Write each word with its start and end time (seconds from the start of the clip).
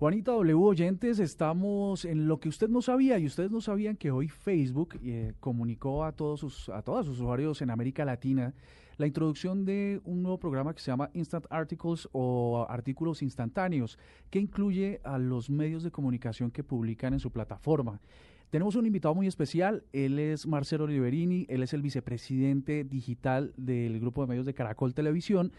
Juanita 0.00 0.32
W. 0.32 0.54
Oyentes, 0.54 1.18
estamos 1.18 2.06
en 2.06 2.26
lo 2.26 2.40
que 2.40 2.48
usted 2.48 2.70
no 2.70 2.80
sabía 2.80 3.18
y 3.18 3.26
ustedes 3.26 3.50
no 3.50 3.60
sabían 3.60 3.98
que 3.98 4.10
hoy 4.10 4.28
Facebook 4.28 4.98
eh, 5.04 5.34
comunicó 5.40 6.06
a 6.06 6.12
todos 6.12 6.40
sus, 6.40 6.70
a 6.70 6.80
todos 6.80 7.04
sus 7.04 7.18
usuarios 7.18 7.60
en 7.60 7.68
América 7.68 8.06
Latina 8.06 8.54
la 8.96 9.06
introducción 9.06 9.66
de 9.66 10.00
un 10.06 10.22
nuevo 10.22 10.38
programa 10.38 10.72
que 10.72 10.80
se 10.80 10.90
llama 10.90 11.10
Instant 11.12 11.44
Articles 11.50 12.08
o 12.12 12.64
artículos 12.70 13.20
instantáneos, 13.20 13.98
que 14.30 14.38
incluye 14.38 15.02
a 15.04 15.18
los 15.18 15.50
medios 15.50 15.82
de 15.82 15.90
comunicación 15.90 16.50
que 16.50 16.64
publican 16.64 17.12
en 17.12 17.20
su 17.20 17.30
plataforma. 17.30 18.00
Tenemos 18.48 18.76
un 18.76 18.86
invitado 18.86 19.14
muy 19.14 19.26
especial, 19.26 19.84
él 19.92 20.18
es 20.18 20.46
Marcelo 20.46 20.84
Oliverini, 20.84 21.44
él 21.50 21.62
es 21.62 21.74
el 21.74 21.82
vicepresidente 21.82 22.84
digital 22.84 23.52
del 23.58 24.00
grupo 24.00 24.22
de 24.22 24.28
medios 24.28 24.46
de 24.46 24.54
Caracol 24.54 24.94
Televisión 24.94 25.52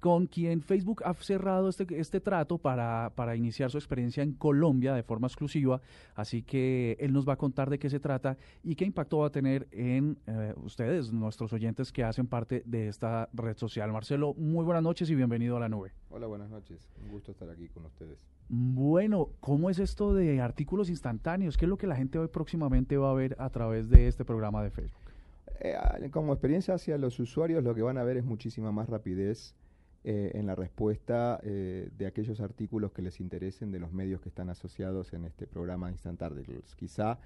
con 0.00 0.26
quien 0.26 0.62
Facebook 0.62 1.02
ha 1.04 1.14
cerrado 1.14 1.68
este, 1.68 1.86
este 1.98 2.20
trato 2.20 2.58
para, 2.58 3.12
para 3.14 3.34
iniciar 3.36 3.70
su 3.70 3.78
experiencia 3.78 4.22
en 4.22 4.32
Colombia 4.32 4.94
de 4.94 5.02
forma 5.02 5.26
exclusiva. 5.26 5.80
Así 6.14 6.42
que 6.42 6.96
él 7.00 7.12
nos 7.12 7.28
va 7.28 7.34
a 7.34 7.36
contar 7.36 7.68
de 7.70 7.78
qué 7.78 7.90
se 7.90 8.00
trata 8.00 8.36
y 8.62 8.74
qué 8.76 8.84
impacto 8.84 9.18
va 9.18 9.28
a 9.28 9.30
tener 9.30 9.66
en 9.72 10.18
eh, 10.26 10.54
ustedes, 10.62 11.12
nuestros 11.12 11.52
oyentes 11.52 11.92
que 11.92 12.04
hacen 12.04 12.26
parte 12.26 12.62
de 12.64 12.88
esta 12.88 13.28
red 13.32 13.56
social. 13.56 13.92
Marcelo, 13.92 14.34
muy 14.34 14.64
buenas 14.64 14.82
noches 14.82 15.10
y 15.10 15.14
bienvenido 15.14 15.56
a 15.56 15.60
la 15.60 15.68
nube. 15.68 15.92
Hola, 16.10 16.26
buenas 16.26 16.50
noches. 16.50 16.88
Un 17.02 17.10
gusto 17.10 17.32
estar 17.32 17.50
aquí 17.50 17.68
con 17.68 17.84
ustedes. 17.84 18.18
Bueno, 18.48 19.30
¿cómo 19.40 19.68
es 19.68 19.78
esto 19.78 20.14
de 20.14 20.40
artículos 20.40 20.88
instantáneos? 20.88 21.56
¿Qué 21.56 21.66
es 21.66 21.68
lo 21.68 21.76
que 21.76 21.86
la 21.86 21.96
gente 21.96 22.18
hoy 22.18 22.28
próximamente 22.28 22.96
va 22.96 23.10
a 23.10 23.14
ver 23.14 23.36
a 23.38 23.50
través 23.50 23.90
de 23.90 24.08
este 24.08 24.24
programa 24.24 24.62
de 24.62 24.70
Facebook? 24.70 25.08
Eh, 25.60 25.76
como 26.12 26.32
experiencia 26.32 26.74
hacia 26.74 26.96
los 26.98 27.18
usuarios, 27.18 27.64
lo 27.64 27.74
que 27.74 27.82
van 27.82 27.98
a 27.98 28.04
ver 28.04 28.16
es 28.16 28.24
muchísima 28.24 28.70
más 28.70 28.88
rapidez 28.88 29.54
eh, 30.10 30.30
en 30.38 30.46
la 30.46 30.54
respuesta 30.54 31.38
eh, 31.42 31.90
de 31.98 32.06
aquellos 32.06 32.40
artículos 32.40 32.92
que 32.92 33.02
les 33.02 33.20
interesen 33.20 33.70
de 33.70 33.78
los 33.78 33.92
medios 33.92 34.22
que 34.22 34.30
están 34.30 34.48
asociados 34.48 35.12
en 35.12 35.26
este 35.26 35.46
programa 35.46 35.90
Instant 35.90 36.22
Articles. 36.22 36.74
Quizá 36.76 37.18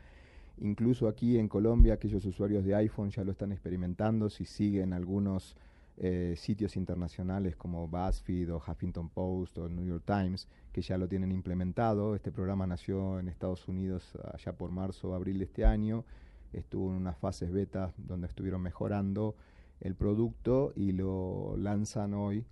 incluso 0.59 1.07
aquí 1.07 1.39
en 1.39 1.47
Colombia 1.47 1.95
aquellos 1.95 2.25
usuarios 2.25 2.65
de 2.65 2.75
iPhone 2.75 3.11
ya 3.11 3.23
lo 3.23 3.31
están 3.31 3.53
experimentando 3.53 4.29
si 4.29 4.45
siguen 4.47 4.93
algunos 4.95 5.57
eh, 5.97 6.35
sitios 6.37 6.77
internacionales 6.77 7.55
como 7.55 7.87
BuzzFeed 7.87 8.53
o 8.53 8.57
Huffington 8.57 9.11
Post 9.11 9.59
o 9.59 9.69
New 9.69 9.87
York 9.87 10.03
Times 10.05 10.49
que 10.73 10.83
ya 10.83 10.99
lo 10.99 11.07
tienen 11.07 11.31
implementado. 11.31 12.17
Este 12.17 12.33
programa 12.33 12.67
nació 12.67 13.21
en 13.21 13.29
Estados 13.29 13.69
Unidos 13.69 14.19
allá 14.35 14.55
por 14.55 14.73
marzo 14.73 15.11
o 15.11 15.15
abril 15.15 15.39
de 15.39 15.45
este 15.45 15.65
año. 15.65 16.05
Estuvo 16.53 16.91
en 16.91 16.97
unas 16.97 17.17
fases 17.17 17.53
beta 17.53 17.93
donde 17.97 18.27
estuvieron 18.27 18.61
mejorando 18.61 19.37
el 19.79 19.95
producto 19.95 20.73
y 20.75 20.91
lo 20.91 21.57
lanzan 21.57 22.15
hoy 22.15 22.45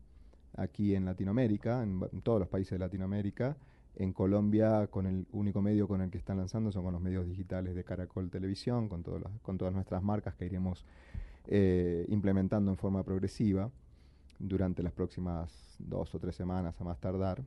aquí 0.56 0.94
en 0.94 1.04
Latinoamérica, 1.04 1.82
en, 1.82 2.00
todos 2.22 2.40
los 2.40 2.48
países 2.48 2.72
de 2.72 2.78
Latinoamérica. 2.78 3.56
En 3.96 4.12
Colombia, 4.12 4.86
con 4.86 5.06
el 5.06 5.26
único 5.32 5.60
medio 5.60 5.88
con 5.88 6.00
el 6.00 6.10
que 6.10 6.18
están 6.18 6.38
lanzando 6.38 6.70
son 6.70 6.84
con 6.84 6.92
los 6.92 7.02
medios 7.02 7.26
digitales 7.26 7.74
de 7.74 7.84
Caracol 7.84 8.30
Televisión, 8.30 8.88
con, 8.88 9.02
con 9.42 9.58
todas 9.58 9.74
nuestras 9.74 10.02
marcas 10.02 10.34
que 10.36 10.46
iremos 10.46 10.84
eh, 11.46 12.06
implementando 12.08 12.70
en 12.70 12.76
forma 12.76 13.02
progresiva 13.02 13.70
durante 14.38 14.82
las 14.82 14.92
próximas 14.92 15.76
dos 15.78 16.14
o 16.14 16.18
tres 16.18 16.36
semanas 16.36 16.80
a 16.80 16.84
más 16.84 16.98
tardar. 17.00 17.42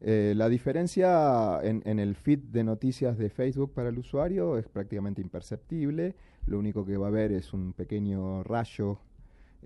Eh, 0.00 0.34
la 0.36 0.48
diferencia 0.48 1.60
en, 1.62 1.82
en, 1.86 1.98
el 1.98 2.16
feed 2.16 2.38
de 2.38 2.64
noticias 2.64 3.16
de 3.16 3.30
Facebook 3.30 3.72
para 3.72 3.88
el 3.88 3.98
usuario 3.98 4.58
es 4.58 4.68
prácticamente 4.68 5.22
imperceptible. 5.22 6.14
Lo 6.46 6.58
único 6.58 6.84
que 6.84 6.96
va 6.96 7.08
a 7.08 7.10
ver 7.10 7.32
es 7.32 7.52
un 7.52 7.72
pequeño 7.72 8.42
rayo 8.42 8.98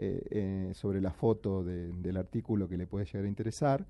eh, 0.02 0.22
eh, 0.30 0.70
sobre 0.72 0.98
la 1.02 1.12
foto 1.12 1.62
del 1.62 2.16
artículo 2.16 2.66
que 2.66 2.78
le 2.78 2.86
puede 2.86 3.04
llegar 3.04 3.26
a 3.26 3.28
interesar. 3.28 3.84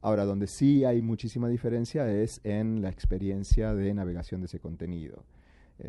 Ahora, 0.00 0.24
donde 0.24 0.48
sí 0.48 0.84
hay 0.84 1.00
muchísima 1.00 1.48
diferencia 1.48 2.10
es 2.10 2.40
en 2.42 2.82
la 2.82 2.88
experiencia 2.90 3.72
de 3.72 3.94
navegación 3.94 4.40
de 4.40 4.46
ese 4.46 4.58
contenido. 4.58 5.22
Eh, 5.78 5.88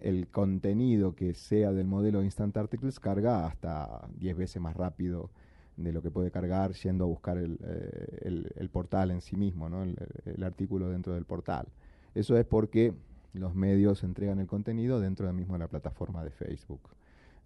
el 0.00 0.28
contenido 0.28 1.16
que 1.16 1.34
sea 1.34 1.72
del 1.72 1.88
modelo 1.88 2.22
Instant 2.22 2.56
Articles 2.56 3.00
carga 3.00 3.46
hasta 3.46 4.06
10 4.20 4.36
veces 4.36 4.62
más 4.62 4.76
rápido 4.76 5.28
de 5.76 5.92
lo 5.92 6.00
que 6.00 6.12
puede 6.12 6.30
cargar 6.30 6.72
yendo 6.74 7.02
a 7.02 7.08
buscar 7.08 7.36
el, 7.36 8.70
portal 8.72 9.10
en 9.10 9.22
sí 9.22 9.34
mismo, 9.34 9.68
¿no? 9.68 9.82
el, 9.82 10.44
artículo 10.44 10.88
dentro 10.88 11.14
del 11.14 11.24
portal. 11.24 11.66
Eso 12.14 12.38
es 12.38 12.44
porque 12.46 12.94
los 13.32 13.56
medios 13.56 14.04
entregan 14.04 14.38
el 14.38 14.46
contenido 14.46 15.00
dentro 15.00 15.26
de 15.26 15.32
mismo 15.32 15.58
la 15.58 15.66
plataforma 15.66 16.22
de 16.22 16.30
Facebook. 16.30 16.94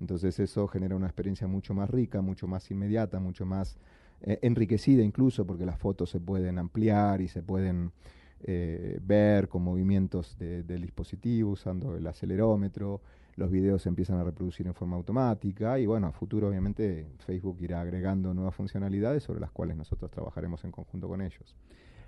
Entonces 0.00 0.38
eso 0.38 0.68
genera 0.68 0.96
una 0.96 1.06
experiencia 1.06 1.46
mucho 1.46 1.74
más 1.74 1.90
rica, 1.90 2.20
mucho 2.20 2.46
más 2.46 2.70
inmediata, 2.70 3.20
mucho 3.20 3.44
más 3.46 3.78
eh, 4.22 4.38
enriquecida 4.42 5.02
incluso, 5.02 5.46
porque 5.46 5.66
las 5.66 5.78
fotos 5.78 6.10
se 6.10 6.20
pueden 6.20 6.58
ampliar 6.58 7.20
y 7.20 7.28
se 7.28 7.42
pueden 7.42 7.92
eh, 8.40 8.98
ver 9.02 9.48
con 9.48 9.62
movimientos 9.62 10.36
del 10.38 10.82
dispositivo 10.82 11.50
usando 11.50 11.96
el 11.96 12.06
acelerómetro, 12.06 13.00
los 13.34 13.50
videos 13.50 13.82
se 13.82 13.88
empiezan 13.88 14.18
a 14.18 14.24
reproducir 14.24 14.66
en 14.66 14.74
forma 14.74 14.96
automática 14.96 15.78
y 15.78 15.86
bueno, 15.86 16.08
a 16.08 16.12
futuro 16.12 16.48
obviamente 16.48 17.06
Facebook 17.18 17.58
irá 17.60 17.80
agregando 17.80 18.34
nuevas 18.34 18.54
funcionalidades 18.54 19.22
sobre 19.22 19.40
las 19.40 19.50
cuales 19.52 19.76
nosotros 19.76 20.10
trabajaremos 20.10 20.64
en 20.64 20.72
conjunto 20.72 21.08
con 21.08 21.20
ellos. 21.20 21.56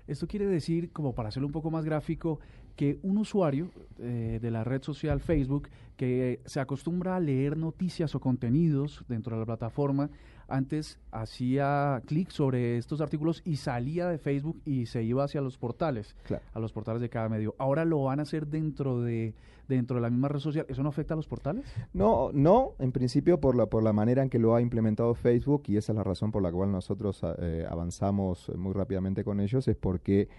Esto 0.07 0.27
quiere 0.27 0.45
decir, 0.45 0.91
como 0.91 1.13
para 1.15 1.29
hacerlo 1.29 1.47
un 1.47 1.53
poco 1.53 1.71
más 1.71 1.85
gráfico, 1.85 2.39
que 2.75 2.99
un 3.03 3.17
usuario 3.17 3.69
eh, 3.99 4.39
de 4.41 4.51
la 4.51 4.63
red 4.63 4.81
social 4.81 5.19
Facebook 5.21 5.69
que 6.01 6.41
se 6.45 6.59
acostumbra 6.59 7.15
a 7.15 7.19
leer 7.19 7.55
noticias 7.57 8.15
o 8.15 8.19
contenidos 8.19 9.05
dentro 9.07 9.35
de 9.35 9.41
la 9.41 9.45
plataforma, 9.45 10.09
antes 10.47 10.97
hacía 11.11 12.01
clic 12.07 12.31
sobre 12.31 12.79
estos 12.79 13.01
artículos 13.01 13.43
y 13.45 13.57
salía 13.57 14.07
de 14.07 14.17
Facebook 14.17 14.59
y 14.65 14.87
se 14.87 15.03
iba 15.03 15.23
hacia 15.23 15.41
los 15.41 15.59
portales, 15.59 16.15
a 16.55 16.59
los 16.59 16.73
portales 16.73 17.03
de 17.03 17.09
cada 17.09 17.29
medio. 17.29 17.53
Ahora 17.59 17.85
lo 17.85 18.01
van 18.05 18.17
a 18.17 18.23
hacer 18.23 18.47
dentro 18.47 18.99
de 18.99 19.35
dentro 19.67 19.97
de 19.97 20.01
la 20.01 20.09
misma 20.09 20.27
red 20.27 20.39
social. 20.39 20.65
¿Eso 20.67 20.81
no 20.81 20.89
afecta 20.89 21.13
a 21.13 21.17
los 21.17 21.27
portales? 21.27 21.65
No, 21.93 22.31
no, 22.33 22.71
en 22.79 22.91
principio 22.91 23.39
por 23.39 23.55
la 23.55 23.67
por 23.67 23.83
la 23.83 23.93
manera 23.93 24.23
en 24.23 24.31
que 24.31 24.39
lo 24.39 24.55
ha 24.55 24.61
implementado 24.61 25.13
Facebook 25.13 25.65
y 25.67 25.77
esa 25.77 25.91
es 25.91 25.97
la 25.97 26.03
razón 26.03 26.31
por 26.31 26.41
la 26.41 26.51
cual 26.51 26.71
nosotros 26.71 27.21
eh, 27.37 27.63
avanzamos 27.69 28.51
muy 28.55 28.73
rápidamente 28.73 29.23
con 29.23 29.39
ellos 29.39 29.67
es 29.67 29.77
porque 29.77 30.29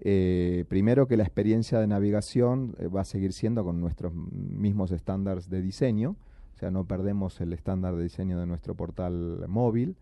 eh, 0.00 0.64
primero 0.68 1.08
que 1.08 1.16
la 1.16 1.24
experiencia 1.24 1.80
de 1.80 1.86
navegación 1.88 2.76
eh, 2.78 2.86
va 2.86 3.00
a 3.00 3.04
seguir 3.04 3.32
siendo 3.32 3.64
con 3.64 3.80
nuestros 3.80 4.14
mismos 4.14 4.92
estándares 4.92 5.50
de 5.50 5.60
diseño, 5.60 6.16
o 6.54 6.58
sea, 6.58 6.70
no 6.70 6.86
perdemos 6.86 7.40
el 7.40 7.52
estándar 7.52 7.96
de 7.96 8.04
diseño 8.04 8.38
de 8.38 8.46
nuestro 8.46 8.74
portal 8.74 9.44
móvil. 9.48 9.96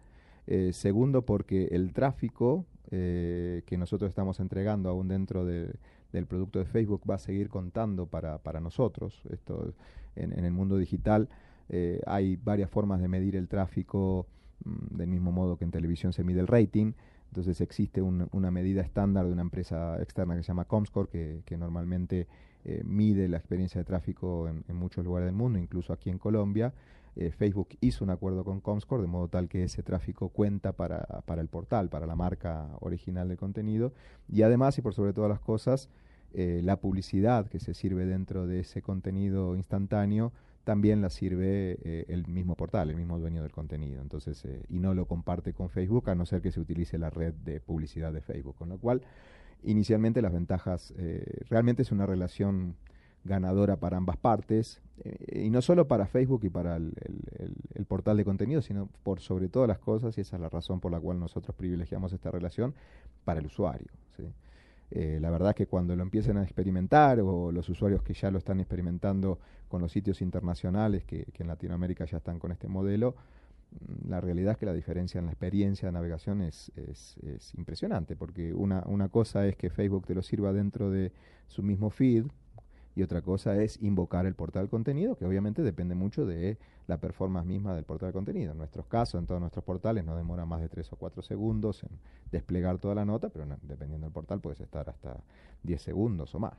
Eh, 0.46 0.72
segundo, 0.72 1.22
porque 1.22 1.68
el 1.72 1.92
tráfico 1.92 2.66
que 2.88 3.76
nosotros 3.76 4.08
estamos 4.08 4.38
entregando 4.38 4.88
aún 4.88 5.08
dentro 5.08 5.44
del 5.44 6.26
producto 6.28 6.60
de 6.60 6.66
Facebook 6.66 7.02
va 7.10 7.16
a 7.16 7.18
seguir 7.18 7.48
contando 7.48 8.06
para, 8.06 8.60
nosotros. 8.60 9.22
Esto, 9.28 9.74
en, 10.14 10.32
en, 10.32 10.44
el 10.44 10.52
mundo 10.52 10.78
digital 10.78 11.28
hay 12.06 12.36
varias 12.36 12.70
formas 12.70 13.00
de 13.00 13.08
medir 13.08 13.34
el 13.34 13.48
tráfico, 13.48 14.28
mm, 14.64 14.98
del 14.98 15.08
mismo 15.08 15.32
modo 15.32 15.56
que 15.56 15.64
en 15.64 15.72
televisión 15.72 16.12
se 16.12 16.22
mide 16.22 16.38
el 16.38 16.46
rating. 16.46 16.92
Entonces 17.36 17.60
existe 17.60 18.00
una 18.00 18.50
medida 18.50 18.80
estándar 18.80 19.26
de 19.26 19.32
una 19.32 19.42
empresa 19.42 20.00
externa 20.00 20.34
que 20.36 20.42
se 20.42 20.48
llama 20.48 20.64
Comscore, 20.64 21.42
que, 21.44 21.56
normalmente 21.58 22.26
eh, 22.64 22.82
mide 22.82 23.28
la 23.28 23.36
experiencia 23.36 23.78
de 23.78 23.84
tráfico 23.84 24.48
en, 24.48 24.74
muchos 24.74 25.04
lugares 25.04 25.26
del 25.26 25.34
mundo, 25.34 25.58
incluso 25.58 25.92
aquí 25.92 26.08
en 26.08 26.16
Colombia. 26.16 26.72
Eh, 27.14 27.32
Facebook 27.32 27.68
hizo 27.82 28.04
un 28.04 28.10
acuerdo 28.10 28.42
con 28.42 28.62
Comscore 28.62 29.02
de 29.02 29.08
modo 29.08 29.28
tal 29.28 29.50
que 29.50 29.64
ese 29.64 29.82
tráfico 29.82 30.30
cuenta 30.30 30.72
para, 30.72 31.02
para, 31.26 31.42
el 31.42 31.48
portal, 31.48 31.90
para 31.90 32.06
la 32.06 32.16
marca 32.16 32.70
original 32.80 33.28
del 33.28 33.36
contenido. 33.36 33.92
Y 34.30 34.40
además, 34.40 34.78
y 34.78 34.80
por 34.80 34.94
sobre 34.94 35.12
todas 35.12 35.28
las 35.28 35.40
cosas, 35.40 35.90
eh, 36.32 36.62
la 36.64 36.80
publicidad 36.80 37.48
que 37.48 37.60
se 37.60 37.74
sirve 37.74 38.06
dentro 38.06 38.46
de 38.46 38.60
ese 38.60 38.80
contenido 38.80 39.56
instantáneo 39.56 40.32
también 40.66 41.00
la 41.00 41.10
sirve 41.10 41.78
eh, 41.84 42.06
el 42.08 42.26
mismo 42.26 42.56
portal, 42.56 42.90
el 42.90 42.96
mismo 42.96 43.20
dueño 43.20 43.40
del 43.40 43.52
contenido. 43.52 44.02
Entonces, 44.02 44.44
eh, 44.44 44.64
y 44.68 44.80
no 44.80 44.94
lo 44.94 45.06
comparte 45.06 45.52
con 45.52 45.68
Facebook 45.70 46.10
a 46.10 46.16
no 46.16 46.26
ser 46.26 46.42
que 46.42 46.50
se 46.50 46.58
utilice 46.58 46.98
la 46.98 47.08
red 47.08 47.32
de 47.34 47.60
publicidad 47.60 48.12
de 48.12 48.20
Facebook. 48.20 48.56
Con 48.56 48.70
lo 48.70 48.78
cual, 48.78 49.02
inicialmente 49.62 50.20
las 50.20 50.32
ventajas, 50.32 50.92
eh, 50.98 51.44
realmente 51.48 51.82
es 51.82 51.92
una 51.92 52.04
relación 52.04 52.74
ganadora 53.22 53.76
para 53.76 53.96
ambas 53.96 54.16
partes, 54.16 54.82
y 55.32 55.50
no 55.50 55.62
solo 55.62 55.86
para 55.86 56.06
Facebook 56.06 56.40
y 56.44 56.48
para 56.48 56.76
el, 56.76 56.94
el, 57.74 57.84
portal 57.84 58.16
de 58.16 58.24
contenido, 58.24 58.62
sino 58.62 58.88
por 59.04 59.20
sobre 59.20 59.48
todas 59.48 59.68
las 59.68 59.78
cosas, 59.78 60.18
y 60.18 60.22
esa 60.22 60.36
es 60.36 60.42
la 60.42 60.48
razón 60.48 60.80
por 60.80 60.90
la 60.90 61.00
cual 61.00 61.20
nosotros 61.20 61.54
privilegiamos 61.56 62.12
esta 62.12 62.30
relación, 62.30 62.74
para 63.24 63.40
el 63.40 63.46
usuario. 63.46 63.88
Eh, 64.90 65.18
la 65.20 65.30
verdad 65.30 65.50
es 65.50 65.56
que 65.56 65.66
cuando 65.66 65.96
lo 65.96 66.02
empiecen 66.02 66.36
a 66.36 66.44
experimentar 66.44 67.20
o 67.20 67.50
los 67.50 67.68
usuarios 67.68 68.02
que 68.02 68.14
ya 68.14 68.30
lo 68.30 68.38
están 68.38 68.60
experimentando 68.60 69.38
con 69.68 69.82
los 69.82 69.90
sitios 69.90 70.22
internacionales 70.22 71.04
que, 71.04 71.26
en 71.36 71.48
Latinoamérica 71.48 72.04
ya 72.04 72.18
están 72.18 72.38
con 72.38 72.52
este 72.52 72.68
modelo, 72.68 73.16
mm, 73.72 74.08
la 74.10 74.20
realidad 74.20 74.52
es 74.52 74.58
que 74.58 74.66
la 74.66 74.72
diferencia 74.72 75.18
en 75.18 75.26
la 75.26 75.32
experiencia 75.32 75.88
de 75.88 75.92
navegación 75.92 76.40
es, 76.42 76.70
es, 76.76 77.16
impresionante, 77.56 78.16
porque 78.16 78.54
una, 78.54 78.84
una 78.86 79.08
cosa 79.08 79.46
es 79.46 79.56
que 79.56 79.70
Facebook 79.70 80.06
te 80.06 80.14
lo 80.14 80.22
sirva 80.22 80.52
dentro 80.52 80.90
de 80.90 81.12
su 81.48 81.62
mismo 81.62 81.90
feed, 81.90 82.26
y 82.96 83.02
otra 83.02 83.20
cosa 83.20 83.62
es 83.62 83.80
invocar 83.82 84.24
el 84.24 84.34
portal 84.34 84.70
contenido, 84.70 85.16
que 85.16 85.26
obviamente 85.26 85.62
depende 85.62 85.94
mucho 85.94 86.24
de 86.24 86.56
la 86.86 86.98
performance 86.98 87.46
misma 87.46 87.74
del 87.74 87.84
portal 87.84 88.08
de 88.08 88.12
contenido. 88.14 88.52
En 88.52 88.58
nuestros 88.58 88.86
casos, 88.86 89.20
en 89.20 89.26
todos 89.26 89.38
nuestros 89.38 89.64
portales, 89.64 90.02
no 90.04 90.16
demora 90.16 90.46
más 90.46 90.62
de 90.62 90.70
3 90.70 90.94
o 90.94 90.96
4 90.96 91.22
segundos 91.22 91.82
en 91.84 91.90
desplegar 92.32 92.78
toda 92.78 92.94
la 92.94 93.04
nota, 93.04 93.28
pero 93.28 93.46
dependiendo 93.62 94.06
del 94.06 94.14
portal 94.14 94.40
puedes 94.40 94.60
estar 94.60 94.88
hasta 94.88 95.20
10 95.62 95.82
segundos 95.82 96.34
o 96.34 96.40
más. 96.40 96.54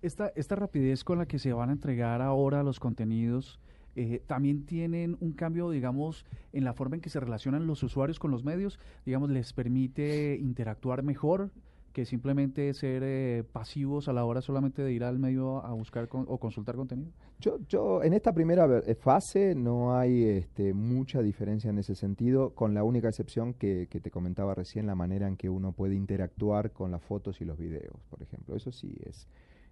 Esta, 0.00 0.28
esta 0.36 0.54
rapidez 0.54 1.02
con 1.02 1.18
la 1.18 1.26
que 1.26 1.40
se 1.40 1.52
van 1.52 1.70
a 1.70 1.72
entregar 1.72 2.22
ahora 2.22 2.62
los 2.62 2.78
contenidos, 2.78 3.58
eh, 3.96 4.22
también 4.26 4.64
tienen 4.64 5.16
un 5.20 5.32
cambio, 5.32 5.70
digamos, 5.70 6.24
en 6.52 6.62
la 6.62 6.72
forma 6.72 6.96
en 6.96 7.02
que 7.02 7.10
se 7.10 7.18
relacionan 7.18 7.66
los 7.66 7.82
usuarios 7.82 8.20
con 8.20 8.30
los 8.30 8.44
medios, 8.44 8.78
digamos, 9.04 9.28
les 9.28 9.52
permite 9.52 10.38
interactuar 10.40 11.02
mejor, 11.02 11.50
que 11.92 12.04
simplemente 12.06 12.72
ser 12.74 13.02
eh, 13.04 13.44
pasivos 13.52 14.08
a 14.08 14.12
la 14.12 14.24
hora 14.24 14.40
solamente 14.40 14.82
de 14.82 14.92
ir 14.92 15.04
al 15.04 15.18
medio 15.18 15.64
a 15.64 15.72
buscar 15.72 16.08
o 16.10 16.38
consultar 16.38 16.74
contenido? 16.74 17.12
Yo, 17.38 17.58
yo 17.68 18.02
en 18.02 18.14
esta 18.14 18.32
primera 18.32 18.66
eh, 18.78 18.94
fase 18.94 19.54
no 19.54 19.96
hay 19.96 20.24
este, 20.24 20.74
mucha 20.74 21.22
diferencia 21.22 21.70
en 21.70 21.78
ese 21.78 21.94
sentido, 21.94 22.54
con 22.54 22.74
la 22.74 22.82
única 22.82 23.08
excepción 23.08 23.54
que, 23.54 23.86
te 23.86 24.10
comentaba 24.10 24.54
recién, 24.54 24.86
la 24.86 24.94
manera 24.94 25.28
en 25.28 25.36
que 25.36 25.50
uno 25.50 25.72
puede 25.72 25.94
interactuar 25.94 26.72
con 26.72 26.90
las 26.90 27.02
fotos 27.02 27.40
y 27.40 27.44
los 27.44 27.58
videos, 27.58 27.96
por 28.10 28.22
ejemplo. 28.22 28.56
Eso 28.56 28.72
sí 28.72 28.96
es, 29.04 29.28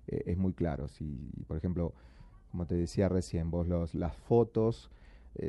eh, 0.07 0.23
es 0.27 0.37
muy 0.37 0.53
claro. 0.53 0.89
Si, 0.89 1.31
por 1.47 1.57
ejemplo, 1.57 1.95
como 2.51 2.67
te 2.67 2.75
decía 2.75 3.09
recién, 3.09 3.51
vos 3.51 3.67
los, 3.67 3.95
las 3.95 4.15
fotos, 4.15 4.91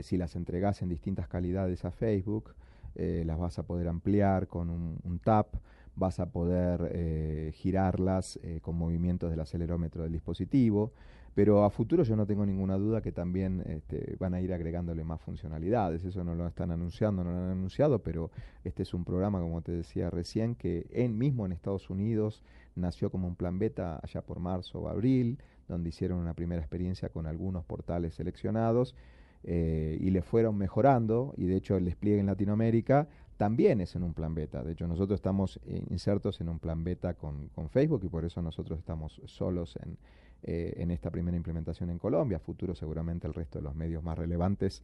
si 0.01 0.15
las 0.15 0.35
entregás 0.35 0.83
en 0.83 0.89
distintas 0.89 1.27
calidades 1.27 1.85
a 1.85 1.91
Facebook, 1.91 2.53
las 2.93 3.39
vas 3.39 3.57
a 3.57 3.63
poder 3.63 3.87
ampliar 3.87 4.47
con 4.47 4.69
un 4.69 5.19
tap 5.23 5.55
vas 5.95 6.19
a 6.19 6.31
poder 6.31 6.89
eh, 6.93 7.51
girarlas 7.53 8.39
eh, 8.43 8.59
con 8.61 8.77
movimientos 8.77 9.29
del 9.29 9.39
acelerómetro 9.39 10.03
del 10.03 10.11
dispositivo, 10.11 10.91
pero 11.33 11.63
a 11.63 11.69
futuro 11.69 12.03
yo 12.03 12.15
no 12.15 12.25
tengo 12.25 12.45
ninguna 12.45 12.77
duda 12.77 13.01
que 13.01 13.11
también 13.11 13.63
este, 13.65 14.15
van 14.19 14.33
a 14.33 14.41
ir 14.41 14.53
agregándole 14.53 15.03
más 15.03 15.21
funcionalidades, 15.21 16.03
eso 16.03 16.23
no 16.23 16.35
lo 16.35 16.45
están 16.47 16.71
anunciando, 16.71 17.23
no 17.23 17.31
lo 17.31 17.37
han 17.37 17.51
anunciado, 17.51 17.99
pero 17.99 18.31
este 18.63 18.83
es 18.83 18.93
un 18.93 19.05
programa, 19.05 19.39
como 19.39 19.61
te 19.61 19.71
decía 19.71 20.09
recién, 20.09 20.55
que 20.55 20.87
en, 20.91 21.17
mismo 21.17 21.45
en 21.45 21.53
Estados 21.53 21.89
Unidos 21.89 22.43
nació 22.75 23.09
como 23.11 23.27
un 23.27 23.35
plan 23.35 23.59
beta 23.59 23.99
allá 24.03 24.21
por 24.21 24.39
marzo 24.39 24.81
o 24.81 24.89
abril, 24.89 25.39
donde 25.67 25.89
hicieron 25.89 26.19
una 26.19 26.33
primera 26.33 26.61
experiencia 26.61 27.09
con 27.09 27.27
algunos 27.27 27.63
portales 27.63 28.15
seleccionados, 28.15 28.95
eh, 29.43 29.97
y 29.99 30.11
le 30.11 30.21
fueron 30.21 30.55
mejorando 30.55 31.33
y 31.35 31.45
de 31.45 31.55
hecho 31.55 31.75
el 31.75 31.85
despliegue 31.85 32.19
en 32.19 32.27
Latinoamérica 32.27 33.07
también 33.41 33.81
es 33.81 33.95
en 33.95 34.03
un 34.03 34.13
plan 34.13 34.35
beta. 34.35 34.61
De 34.61 34.73
hecho, 34.73 34.87
nosotros 34.87 35.17
estamos 35.17 35.59
eh, 35.65 35.83
insertos 35.89 36.39
en 36.41 36.47
un 36.47 36.59
plan 36.59 36.83
beta 36.83 37.15
con, 37.15 37.49
Facebook 37.71 38.01
y 38.03 38.07
por 38.07 38.23
eso 38.23 38.39
nosotros 38.39 38.77
estamos 38.77 39.19
solos 39.25 39.79
en, 39.81 39.97
eh, 40.43 40.75
en, 40.77 40.91
esta 40.91 41.09
primera 41.09 41.35
implementación 41.35 41.89
en 41.89 41.97
Colombia. 41.97 42.37
futuro 42.37 42.75
seguramente 42.75 43.25
el 43.25 43.33
resto 43.33 43.57
de 43.57 43.63
los 43.63 43.73
medios 43.73 44.03
más 44.03 44.15
relevantes 44.15 44.83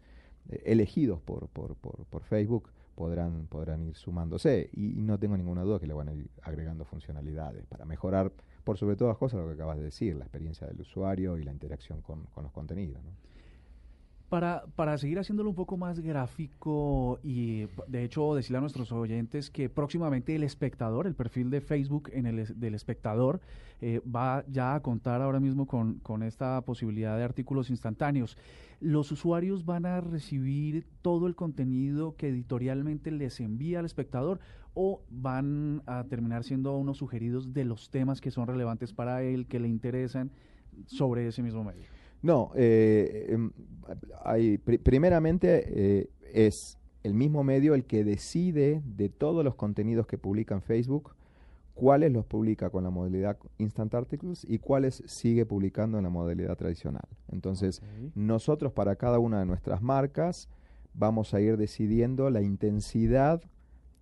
eh, 0.49 0.63
elegidos 0.65 1.21
por, 1.21 1.47
por, 1.49 1.75
por, 1.75 2.23
Facebook 2.23 2.71
podrán, 2.95 3.45
podrán 3.45 3.83
ir 3.83 3.95
sumándose 3.95 4.71
y, 4.73 5.03
no 5.03 5.19
tengo 5.19 5.37
ninguna 5.37 5.61
duda 5.61 5.79
que 5.79 5.85
le 5.85 5.93
van 5.93 6.09
a 6.09 6.13
ir 6.13 6.27
agregando 6.41 6.83
funcionalidades 6.83 7.63
para 7.67 7.85
mejorar, 7.85 8.31
por 8.63 8.79
sobre 8.79 8.95
todas 8.95 9.11
las 9.11 9.19
cosas, 9.19 9.39
lo 9.39 9.45
que 9.45 9.53
acabas 9.53 9.77
de 9.77 9.83
decir, 9.83 10.15
la 10.15 10.23
experiencia 10.23 10.65
del 10.65 10.81
usuario 10.81 11.37
y 11.37 11.43
la 11.43 11.51
interacción 11.51 12.01
con, 12.01 12.23
con 12.33 12.43
los 12.43 12.51
contenidos. 12.51 13.03
¿no? 13.03 13.11
Para, 14.29 14.65
para 14.75 14.97
seguir 14.97 15.19
haciéndolo 15.19 15.49
un 15.49 15.55
poco 15.55 15.77
más 15.77 16.01
gráfico 16.01 17.17
y 17.23 17.67
de 17.87 18.03
hecho 18.03 18.35
decirle 18.35 18.57
a 18.57 18.61
nuestros 18.61 18.91
oyentes 18.91 19.49
que 19.49 19.69
próximamente 19.69 20.35
el 20.35 20.43
espectador, 20.43 21.07
el 21.07 21.15
perfil 21.15 21.49
de 21.49 21.61
Facebook 21.61 22.09
en 22.11 22.25
el, 22.25 22.59
del 22.59 22.75
espectador, 22.75 23.39
eh, 23.79 24.01
va 24.03 24.43
ya 24.49 24.75
a 24.75 24.81
contar 24.81 25.21
ahora 25.21 25.39
mismo 25.39 25.65
con, 25.65 25.99
con 25.99 26.23
esta 26.23 26.59
posibilidad 26.61 27.15
de 27.15 27.23
artículos 27.23 27.69
instantáneos. 27.69 28.37
Los 28.81 29.13
usuarios 29.13 29.63
van 29.63 29.85
a 29.85 30.01
recibir 30.01 30.85
todo 31.01 31.27
el 31.27 31.35
contenido 31.35 32.17
que 32.17 32.27
editorialmente 32.27 33.11
les 33.11 33.39
envía 33.39 33.79
al 33.79 33.85
espectador 33.85 34.41
o 34.73 35.03
van 35.09 35.83
a 35.85 36.03
terminar 36.03 36.43
siendo 36.43 36.75
unos 36.75 36.97
sugeridos 36.97 37.53
de 37.53 37.63
los 37.63 37.89
temas 37.91 38.19
que 38.19 38.31
son 38.31 38.45
relevantes 38.45 38.91
para 38.91 39.23
él, 39.23 39.47
que 39.47 39.59
le 39.59 39.69
interesan 39.69 40.31
sobre 40.85 41.27
ese 41.27 41.41
mismo 41.41 41.63
medio. 41.63 41.85
No, 42.21 42.51
eh, 42.55 43.27
em, 43.29 43.51
hay, 44.23 44.57
primeramente 44.57 45.63
eh, 45.67 46.09
es 46.33 46.77
el 47.03 47.13
mismo 47.13 47.43
medio 47.43 47.73
el 47.73 47.85
que 47.85 48.03
decide 48.03 48.81
de 48.85 49.09
todos 49.09 49.43
los 49.43 49.55
contenidos 49.55 50.07
que 50.07 50.17
publica 50.17 50.55
en 50.55 50.61
Facebook, 50.61 51.15
cuáles 51.73 52.11
los 52.11 52.25
publica 52.25 52.69
con 52.69 52.83
la 52.83 52.89
modalidad 52.89 53.37
Instant 53.59 53.93
Articles 53.93 54.45
y 54.49 54.59
cuáles 54.59 55.03
sigue 55.05 55.45
publicando 55.45 55.97
en 55.97 56.03
la 56.03 56.09
modalidad 56.09 56.57
tradicional. 56.57 57.07
Entonces, 57.31 57.81
nosotros 58.15 58.73
para 58.73 58.95
cada 58.95 59.19
una 59.19 59.39
de 59.39 59.45
nuestras 59.45 59.81
marcas 59.81 60.49
vamos 60.95 61.35
a 61.35 61.39
ir 61.39 61.55
decidiendo 61.55 62.31
la 62.31 62.41
intensidad 62.41 63.43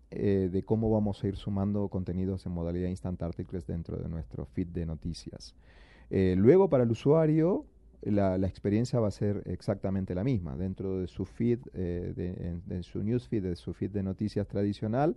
eh, 0.10 0.50
de 0.52 0.64
cómo 0.64 0.90
vamos 0.90 1.22
a 1.22 1.28
ir 1.28 1.36
sumando 1.36 1.90
contenidos 1.90 2.46
en 2.46 2.54
modalidad 2.54 2.88
Instant 2.88 3.22
Articles 3.22 3.68
dentro 3.68 3.98
de 3.98 4.08
nuestro 4.08 4.46
feed 4.46 4.68
de 4.68 4.86
noticias. 4.86 5.54
luego, 6.10 6.70
para 6.70 6.84
el 6.84 6.92
usuario, 6.92 7.66
la, 8.12 8.48
experiencia 8.48 9.00
va 9.00 9.08
a 9.08 9.12
ser 9.12 9.44
exactamente 9.46 10.14
la 10.16 10.24
misma. 10.24 10.56
Dentro 10.56 11.00
de 11.00 11.08
su 11.08 11.26
feed, 11.26 11.60
eh, 11.74 12.14
de, 12.16 12.62
en, 12.70 12.84
su 12.84 13.04
newsfeed, 13.04 13.44
de 13.44 13.56
su 13.56 13.74
feed 13.74 13.92
de 13.92 14.04
noticias 14.04 14.48
tradicional, 14.48 15.16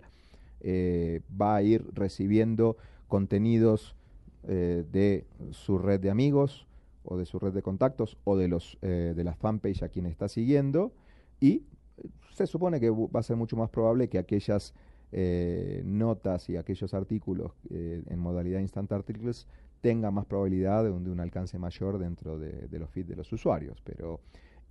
eh, 0.61 1.21
va 1.39 1.55
a 1.55 1.61
ir 1.61 1.85
recibiendo 1.93 2.77
contenidos 3.07 3.95
eh, 4.47 4.85
de 4.91 5.25
su 5.51 5.77
red 5.77 5.99
de 5.99 6.09
amigos 6.09 6.67
o 7.03 7.17
de 7.17 7.25
su 7.25 7.39
red 7.39 7.53
de 7.53 7.61
contactos 7.61 8.17
o 8.23 8.37
de, 8.37 8.47
los, 8.47 8.77
de 8.81 9.23
la 9.23 9.33
fanpage 9.33 9.83
a 9.83 9.89
quien 9.89 10.05
está 10.05 10.27
siguiendo 10.27 10.91
y 11.39 11.63
se 12.33 12.45
supone 12.45 12.79
que 12.79 12.89
va 12.89 13.19
a 13.19 13.23
ser 13.23 13.35
mucho 13.35 13.55
más 13.55 13.69
probable 13.69 14.09
que 14.09 14.19
aquellas 14.19 14.73
notas 15.85 16.49
y 16.49 16.57
aquellos 16.57 16.93
artículos 16.93 17.53
en 17.71 18.19
modalidad 18.19 18.59
instant 18.59 18.91
articles 18.91 19.47
tenga 19.81 20.11
más 20.11 20.25
probabilidad 20.25 20.83
de 20.83 20.91
un, 20.91 21.19
alcance 21.19 21.57
mayor 21.57 21.97
dentro 21.97 22.37
de, 22.37 22.79
los 22.79 22.89
feeds 22.89 23.09
de 23.09 23.15
los 23.15 23.31
usuarios. 23.31 23.81
Pero 23.83 24.19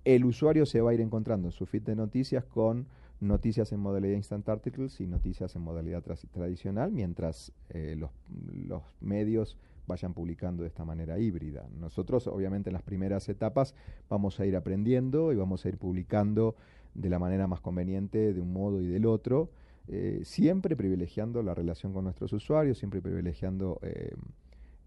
el 0.05 0.25
usuario 0.25 0.65
se 0.65 0.81
va 0.81 0.91
a 0.91 0.93
ir 0.93 1.01
encontrando 1.01 1.47
en 1.47 1.51
su 1.51 1.65
feed 1.65 1.83
de 1.83 1.95
noticias 1.95 2.43
con 2.45 2.87
noticias 3.19 3.71
en 3.73 3.81
modalidad 3.81 4.15
instant 4.15 4.47
articles 4.47 5.01
y 5.01 5.07
noticias 5.07 5.55
en 5.55 5.61
modalidad 5.61 6.03
tradicional, 6.31 6.91
mientras 6.91 7.51
eh, 7.69 7.95
los, 7.97 8.11
los, 8.53 8.81
medios 9.01 9.57
vayan 9.87 10.13
publicando 10.13 10.63
de 10.63 10.69
esta 10.69 10.85
manera 10.85 11.19
híbrida. 11.19 11.67
Nosotros, 11.79 12.27
obviamente, 12.27 12.69
en 12.69 12.75
las 12.75 12.83
primeras 12.83 13.27
etapas 13.27 13.75
vamos 14.07 14.39
a 14.39 14.45
ir 14.45 14.55
aprendiendo 14.55 15.33
y 15.33 15.35
vamos 15.35 15.65
a 15.65 15.69
ir 15.69 15.77
publicando 15.77 16.55
de 16.93 17.09
la 17.09 17.19
manera 17.19 17.47
más 17.47 17.59
conveniente 17.59 18.33
de 18.33 18.39
un 18.39 18.53
modo 18.53 18.81
y 18.81 18.87
del 18.87 19.05
otro, 19.05 19.49
eh, 19.87 20.21
siempre 20.23 20.75
privilegiando 20.75 21.41
la 21.41 21.55
relación 21.55 21.93
con 21.93 22.03
nuestros 22.03 22.31
usuarios, 22.33 22.77
siempre 22.77 23.01
privilegiando 23.01 23.79
eh, 23.81 24.13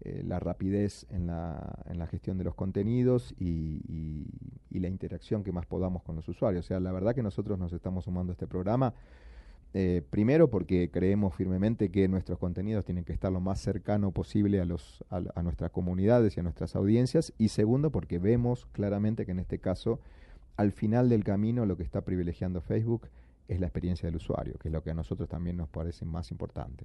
eh, 0.05 0.21
la 0.27 0.37
rapidez 0.37 1.05
en 1.11 1.27
la, 1.27 1.79
en 1.85 1.97
la, 1.97 2.07
gestión 2.07 2.37
de 2.37 2.43
los 2.43 2.55
contenidos 2.55 3.33
y, 3.39 3.79
la 4.69 4.89
interacción 4.89 5.45
que 5.45 5.53
más 5.53 5.65
podamos 5.65 6.03
con 6.03 6.17
los 6.17 6.27
usuarios. 6.27 6.65
O 6.65 6.67
sea, 6.67 6.81
la 6.81 6.91
verdad 6.91 7.15
que 7.15 7.23
nosotros 7.23 7.57
nos 7.57 7.71
estamos 7.71 8.03
sumando 8.03 8.31
a 8.31 8.33
este 8.33 8.45
programa, 8.45 8.93
eh, 9.73 10.01
primero 10.09 10.49
porque 10.49 10.91
creemos 10.91 11.33
firmemente 11.35 11.89
que 11.89 12.09
nuestros 12.09 12.37
contenidos 12.37 12.83
tienen 12.83 13.05
que 13.05 13.13
estar 13.13 13.31
lo 13.31 13.39
más 13.39 13.61
cercano 13.61 14.11
posible 14.11 14.59
a, 14.59 14.65
los, 14.65 15.05
a, 15.09 15.41
nuestras 15.41 15.71
comunidades 15.71 16.35
y 16.35 16.41
a 16.41 16.43
nuestras 16.43 16.75
audiencias, 16.75 17.31
y 17.37 17.47
segundo 17.47 17.91
porque 17.91 18.19
vemos 18.19 18.65
claramente 18.73 19.25
que 19.25 19.31
en 19.31 19.39
este 19.39 19.59
caso, 19.59 20.01
al 20.57 20.73
final 20.73 21.07
del 21.07 21.23
camino, 21.23 21.65
lo 21.65 21.77
que 21.77 21.83
está 21.83 22.01
privilegiando 22.01 22.59
Facebook 22.59 23.07
es 23.47 23.61
la 23.61 23.67
experiencia 23.67 24.07
del 24.07 24.17
usuario, 24.17 24.55
que 24.55 24.67
es 24.67 24.73
lo 24.73 24.83
que 24.83 24.91
a 24.91 24.95
nosotros 24.95 25.29
también 25.29 25.55
nos 25.55 25.69
parece 25.69 26.03
más 26.03 26.29
importante. 26.29 26.83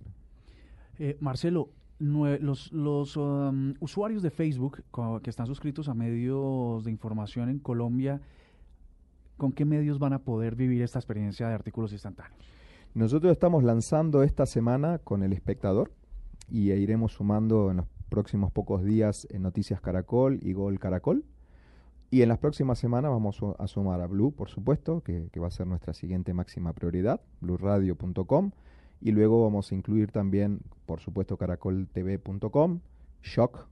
Eh, 1.00 1.16
Marcelo, 1.18 1.70
los, 1.98 2.72
los 2.72 3.16
um, 3.16 3.74
usuarios 3.80 4.22
de 4.22 4.30
Facebook 4.30 4.82
que 5.22 5.30
están 5.30 5.46
suscritos 5.46 5.88
a 5.88 5.94
medios 5.94 6.84
de 6.84 6.90
información 6.90 7.48
en 7.48 7.58
Colombia, 7.58 8.20
¿con 9.36 9.52
qué 9.52 9.64
medios 9.64 9.98
van 9.98 10.12
a 10.12 10.20
poder 10.20 10.54
vivir 10.54 10.82
esta 10.82 10.98
experiencia 10.98 11.48
de 11.48 11.54
artículos 11.54 11.92
instantáneos? 11.92 12.44
Nosotros 12.94 13.32
estamos 13.32 13.64
lanzando 13.64 14.22
esta 14.22 14.46
semana 14.46 14.98
con 14.98 15.22
El 15.22 15.32
Espectador 15.32 15.92
y 16.50 16.72
iremos 16.72 17.12
sumando 17.12 17.70
en 17.70 17.78
los 17.78 17.86
próximos 18.08 18.50
pocos 18.50 18.84
días 18.84 19.26
en 19.30 19.42
Noticias 19.42 19.80
Caracol 19.80 20.38
y 20.42 20.52
Gol 20.52 20.78
Caracol. 20.78 21.24
Y 22.10 22.22
en 22.22 22.30
las 22.30 22.38
próximas 22.38 22.78
semanas 22.78 23.10
vamos 23.10 23.38
a 23.58 23.66
sumar 23.66 24.00
a 24.00 24.06
Blue, 24.06 24.32
por 24.32 24.48
supuesto, 24.48 25.02
que, 25.02 25.28
que 25.30 25.40
va 25.40 25.48
a 25.48 25.50
ser 25.50 25.66
nuestra 25.66 25.92
siguiente 25.92 26.32
máxima 26.32 26.72
prioridad, 26.72 27.20
blueradio.com 27.42 28.52
y 29.00 29.12
luego 29.12 29.42
vamos 29.42 29.70
a 29.70 29.74
incluir 29.74 30.10
también, 30.10 30.60
por 30.86 31.00
supuesto, 31.00 31.36
caracoltv.com, 31.36 32.80
Shock, 33.22 33.66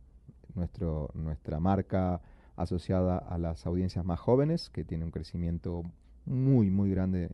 nuestro, 0.55 1.11
nuestra 1.15 1.61
marca 1.61 2.21
asociada 2.57 3.19
a 3.19 3.39
las 3.39 3.67
audiencias 3.67 4.05
más 4.05 4.19
jóvenes, 4.19 4.71
que 4.71 4.85
tiene 4.85 5.05
un 5.05 5.11
crecimiento 5.11 5.83
muy, 6.25 6.71
muy 6.71 6.91
grande 6.91 7.29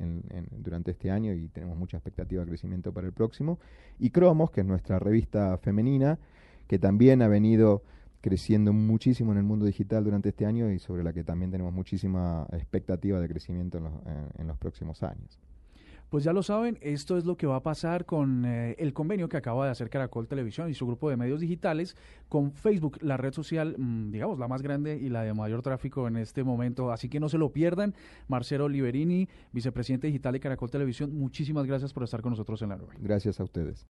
durante 0.58 0.90
este 0.90 1.10
año 1.10 1.32
y 1.32 1.48
tenemos 1.48 1.76
mucha 1.76 1.96
expectativa 1.96 2.42
de 2.42 2.48
crecimiento 2.48 2.92
para 2.92 3.06
el 3.06 3.12
próximo. 3.12 3.58
Y 3.98 4.10
Cromos, 4.10 4.50
que 4.50 4.60
es 4.60 4.66
nuestra 4.66 4.98
revista 4.98 5.56
femenina, 5.58 6.18
que 6.66 6.78
también 6.78 7.22
ha 7.22 7.28
venido 7.28 7.82
creciendo 8.20 8.72
muchísimo 8.72 9.32
en 9.32 9.38
el 9.38 9.44
mundo 9.44 9.64
digital 9.64 10.04
durante 10.04 10.28
este 10.28 10.46
año 10.46 10.70
y 10.70 10.78
sobre 10.78 11.02
la 11.02 11.12
que 11.12 11.24
también 11.24 11.50
tenemos 11.50 11.72
muchísima 11.72 12.46
expectativa 12.52 13.18
de 13.18 13.28
crecimiento 13.28 13.78
en 13.78 13.84
los, 13.84 13.92
en 14.38 14.46
los 14.46 14.58
próximos 14.58 15.02
años. 15.02 15.38
Pues 16.12 16.24
ya 16.24 16.34
lo 16.34 16.42
saben, 16.42 16.76
esto 16.82 17.16
es 17.16 17.24
lo 17.24 17.38
que 17.38 17.46
va 17.46 17.56
a 17.56 17.62
pasar 17.62 18.04
con 18.04 18.44
eh, 18.44 18.76
el 18.78 18.92
convenio 18.92 19.30
que 19.30 19.38
acaba 19.38 19.64
de 19.64 19.70
hacer 19.70 19.88
Caracol 19.88 20.28
Televisión 20.28 20.68
y 20.68 20.74
su 20.74 20.86
grupo 20.86 21.08
de 21.08 21.16
medios 21.16 21.40
digitales 21.40 21.96
con 22.28 22.52
Facebook, 22.52 22.98
la 23.00 23.16
red 23.16 23.32
social, 23.32 23.76
mm, 23.78 24.10
digamos, 24.10 24.38
la 24.38 24.46
más 24.46 24.60
grande 24.60 24.98
y 24.98 25.08
la 25.08 25.22
de 25.22 25.32
mayor 25.32 25.62
tráfico 25.62 26.06
en 26.06 26.18
este 26.18 26.44
momento. 26.44 26.92
Así 26.92 27.08
que 27.08 27.18
no 27.18 27.30
se 27.30 27.38
lo 27.38 27.50
pierdan. 27.50 27.94
Marcelo 28.28 28.68
Liberini, 28.68 29.26
vicepresidente 29.52 30.06
digital 30.06 30.34
de 30.34 30.40
Caracol 30.40 30.70
Televisión, 30.70 31.16
muchísimas 31.18 31.64
gracias 31.64 31.94
por 31.94 32.02
estar 32.02 32.20
con 32.20 32.32
nosotros 32.32 32.60
en 32.60 32.68
la 32.68 32.76
nube. 32.76 32.94
Gracias 33.00 33.40
a 33.40 33.44
ustedes. 33.44 33.86